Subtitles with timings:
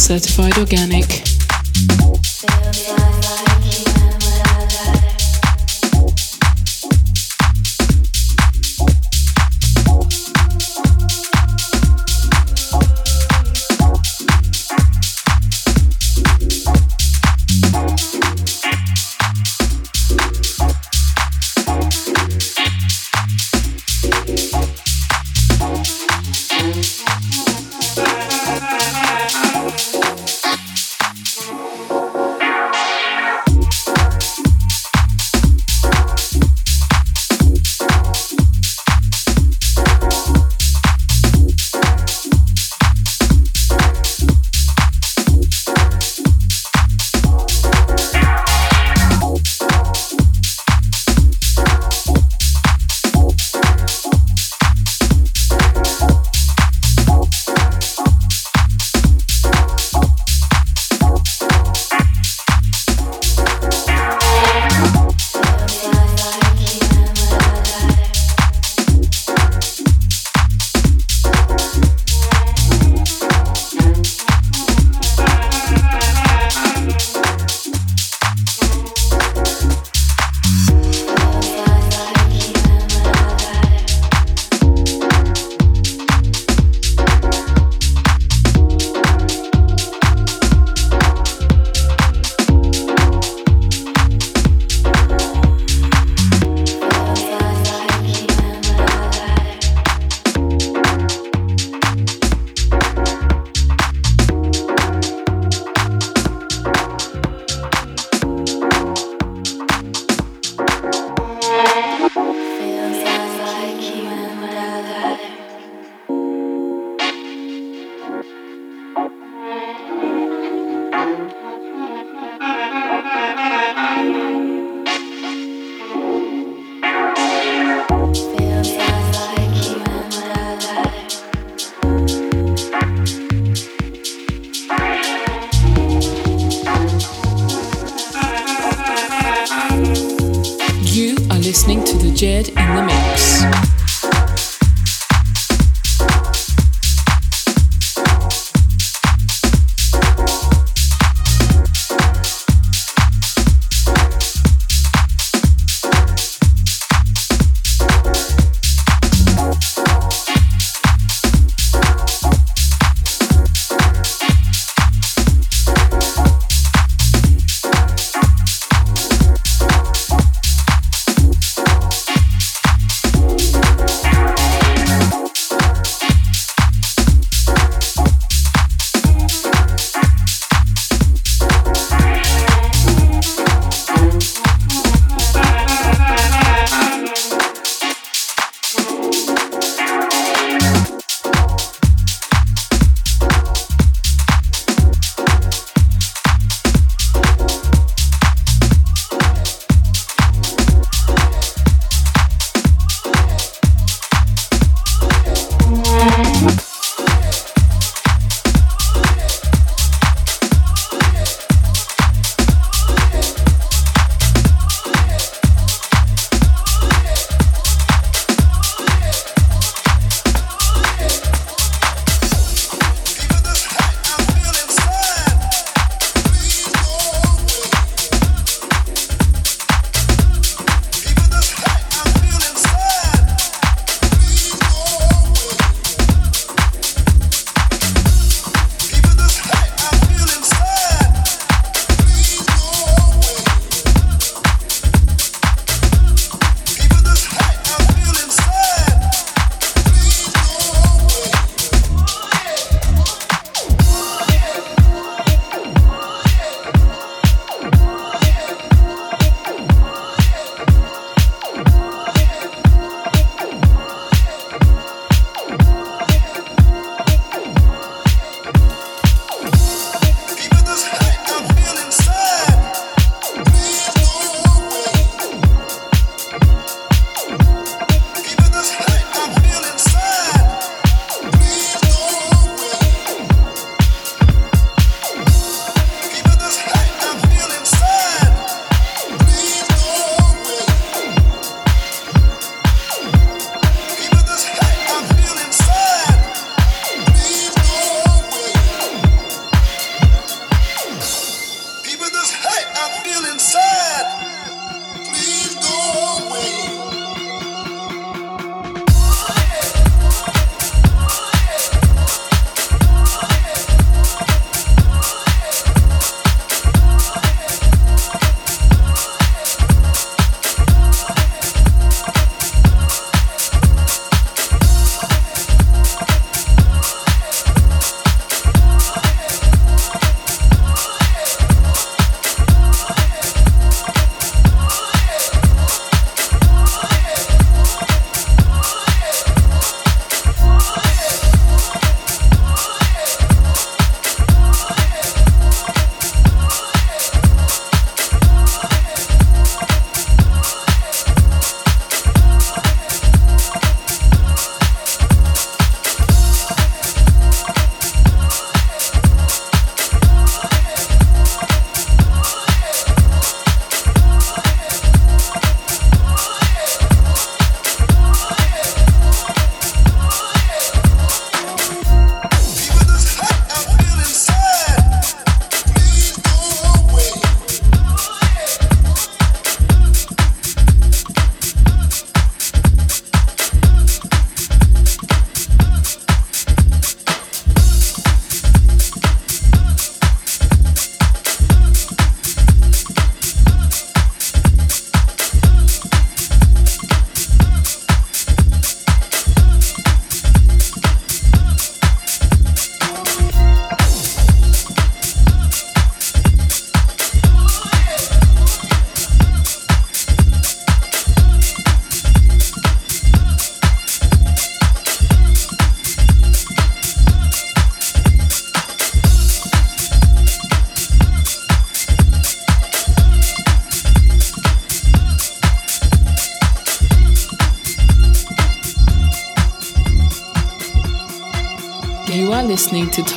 [0.00, 1.39] certified organic.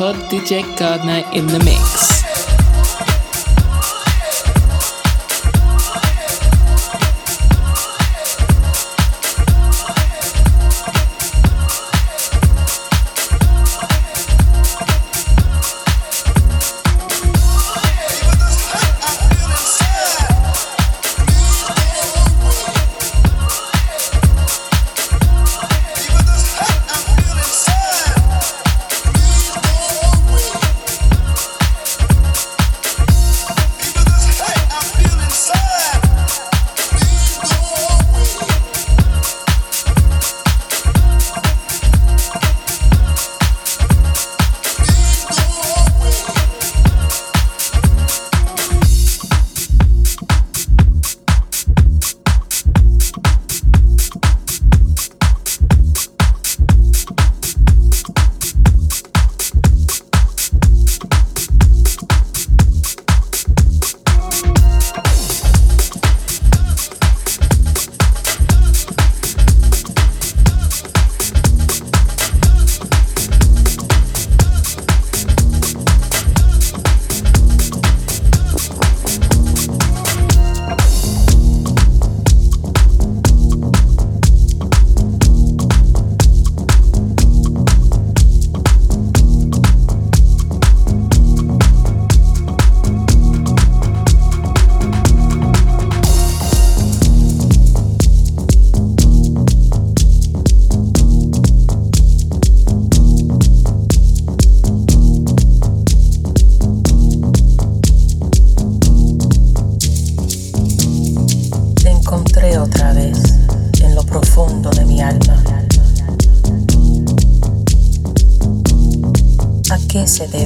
[0.03, 1.62] Todd DJ Gardner in the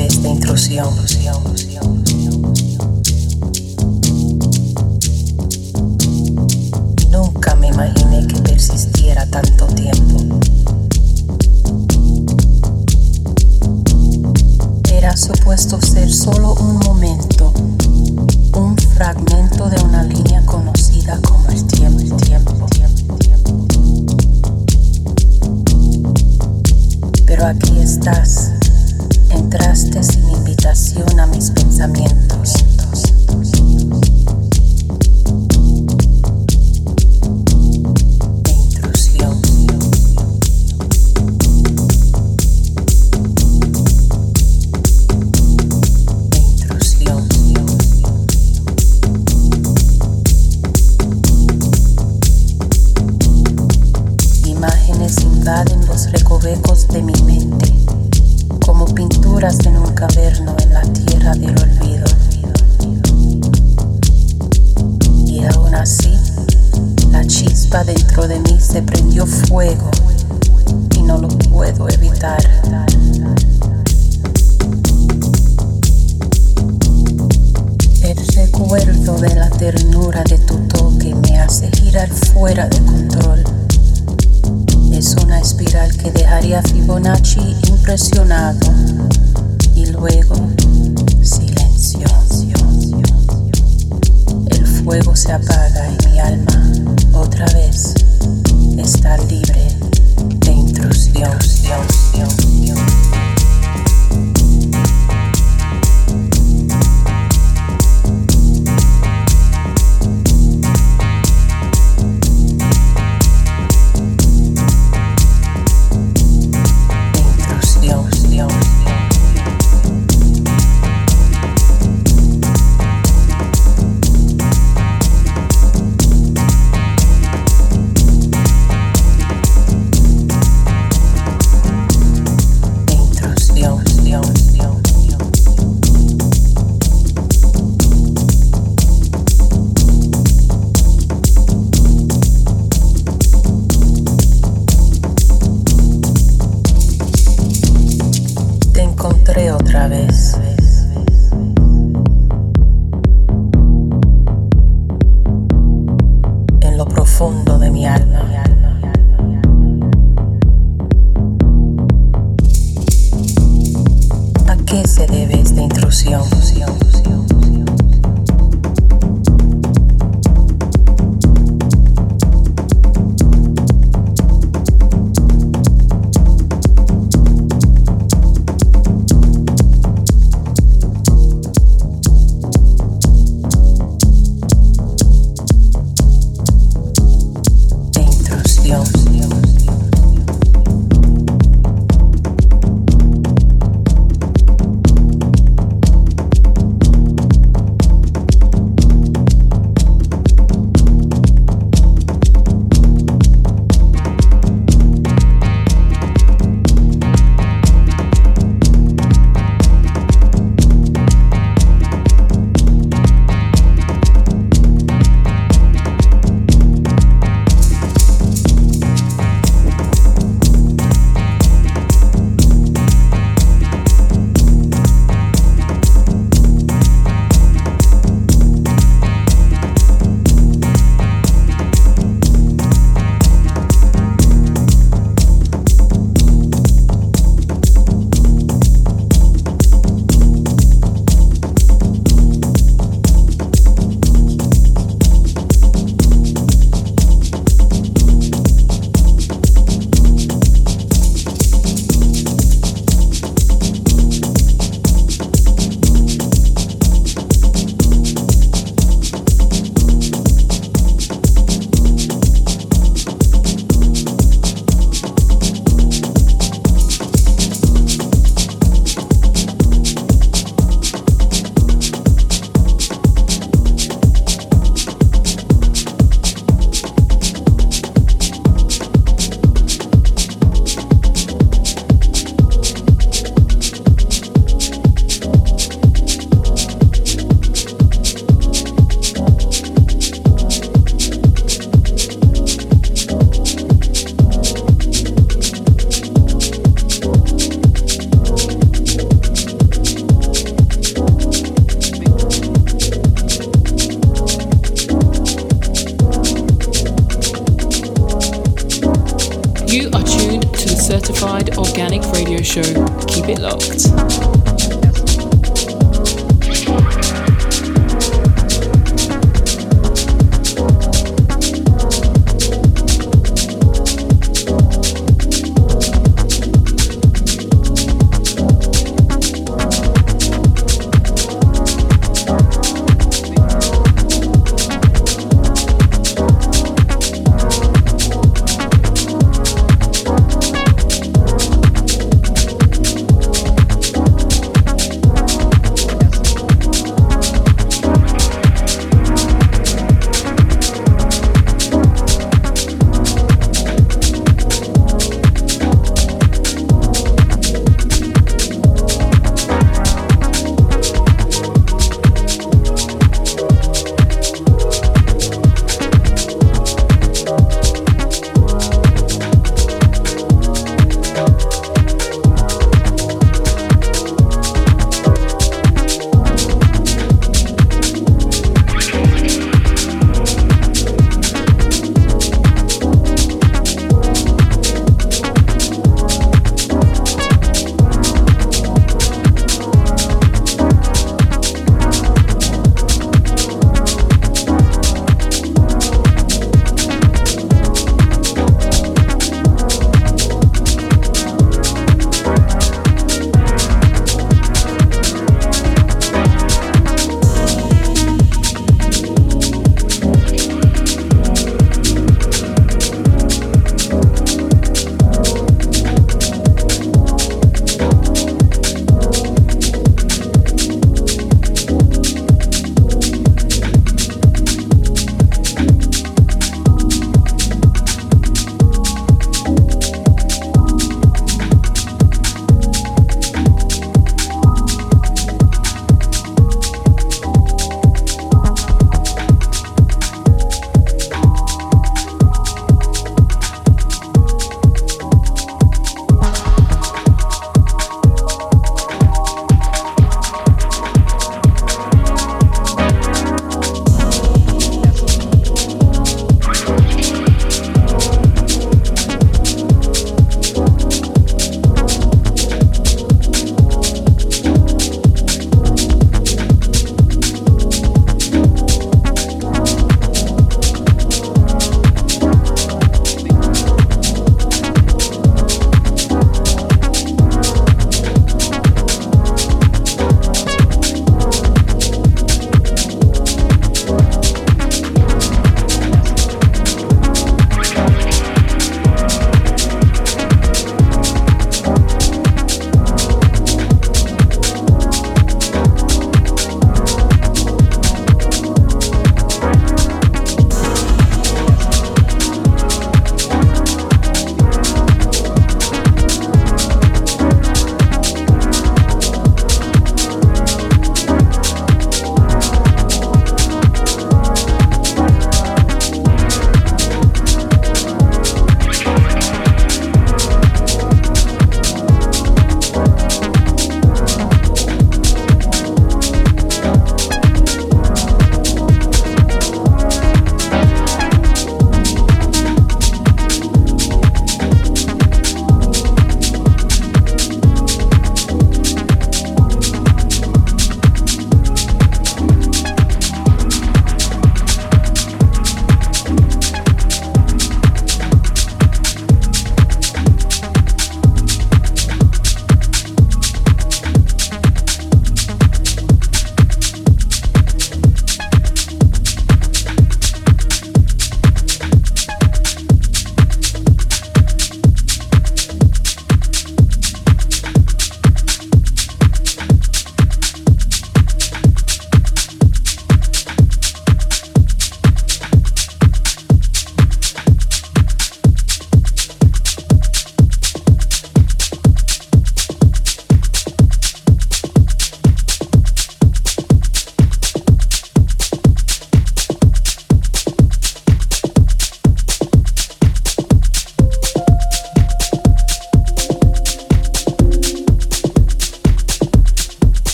[0.00, 0.94] de esta intrusión.
[7.10, 10.38] Nunca me imaginé que persistiera tanto tiempo.
[14.90, 17.52] Era supuesto ser solo un momento,
[18.54, 22.16] un fragmento de una línea conocida como el tiempo.
[22.16, 23.66] tiempo, tiempo, tiempo.
[27.26, 28.49] Pero aquí estás.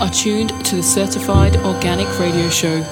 [0.00, 2.84] Are tuned to the Certified Organic Radio Show.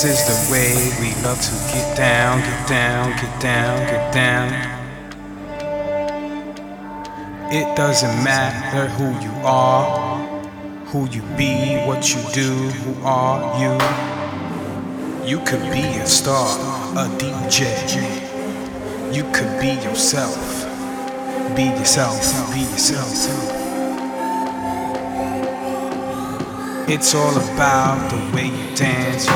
[0.00, 4.50] This is the way we love to get down, get down, get down, get down.
[7.52, 10.18] It doesn't matter who you are,
[10.86, 13.76] who you be, what you do, who are you.
[15.28, 16.48] You could be a star,
[16.96, 17.68] a DJ.
[19.14, 20.64] You could be yourself.
[21.54, 23.60] Be yourself, be yourself.
[26.88, 29.28] It's all about the way you dance.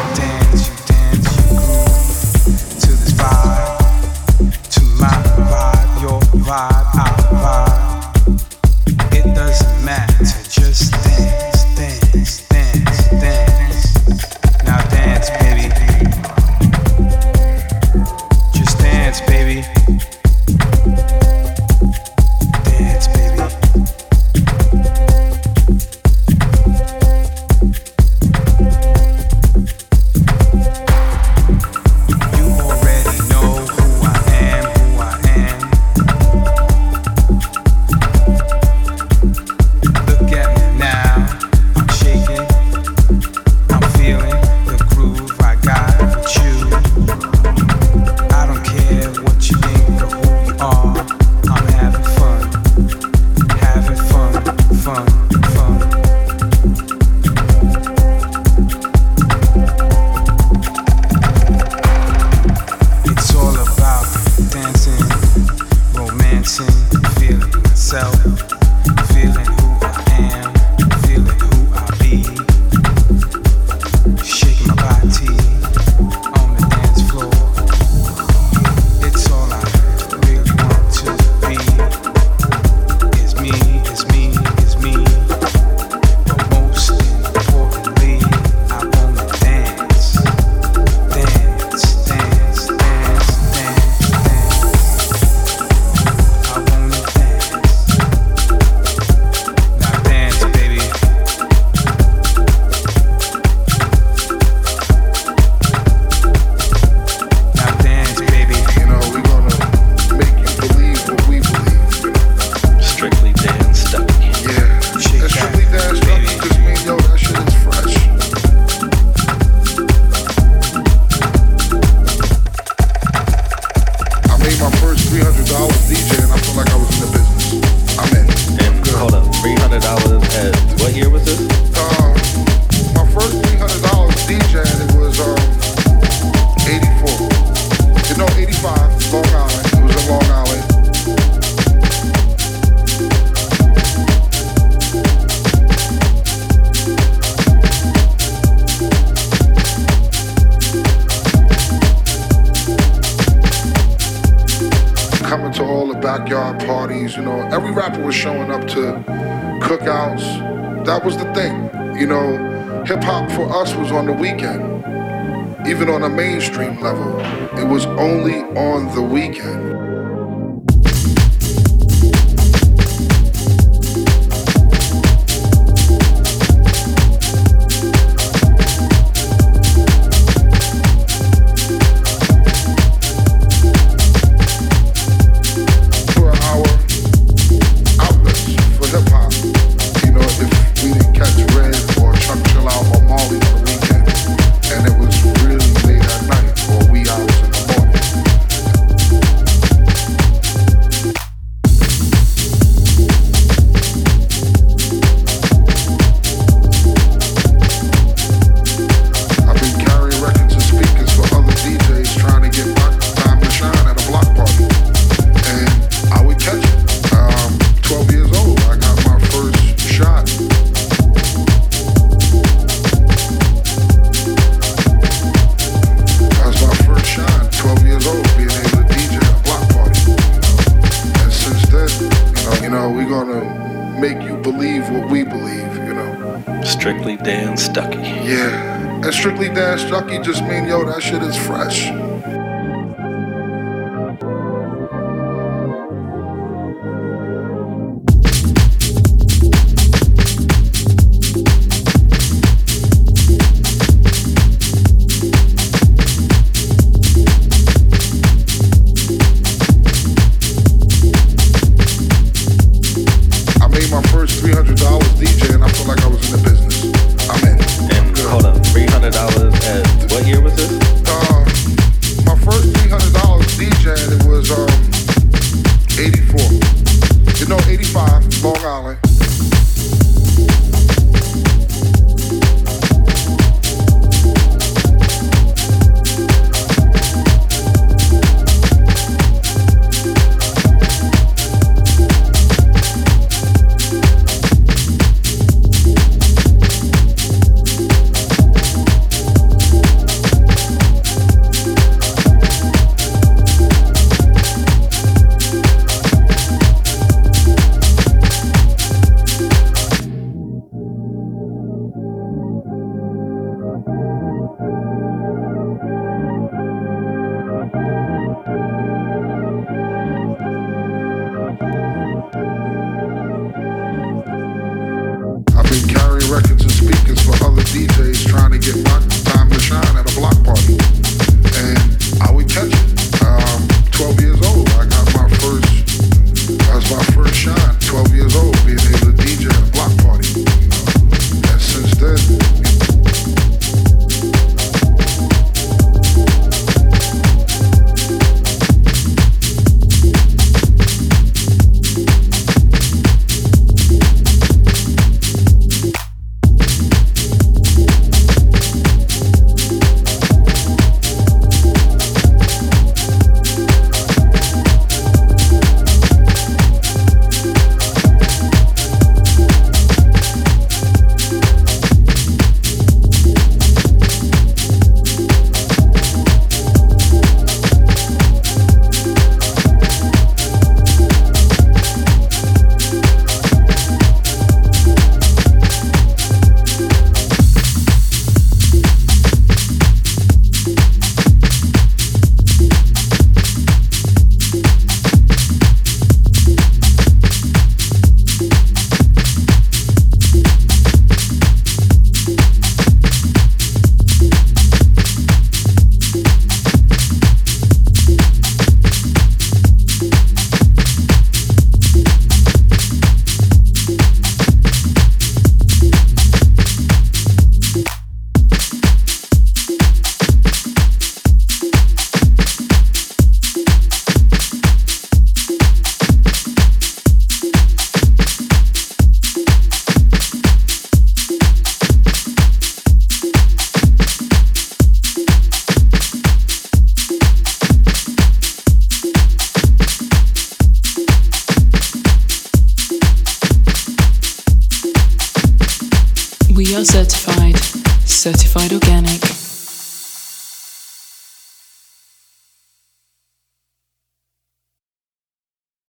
[236.84, 237.96] Strictly Dan Stucky.
[237.96, 239.00] Yeah.
[239.02, 241.90] And Strictly Dan Stucky just mean, yo, that shit is fresh.